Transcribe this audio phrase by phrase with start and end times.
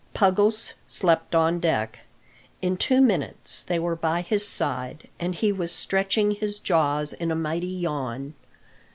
[0.15, 1.99] Puggles slept on deck.
[2.59, 7.29] In two minutes they were by his side, and he was stretching his jaws in
[7.29, 8.33] a mighty yawn.